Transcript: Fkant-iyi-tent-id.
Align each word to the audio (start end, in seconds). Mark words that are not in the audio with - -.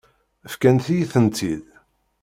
Fkant-iyi-tent-id. 0.51 1.65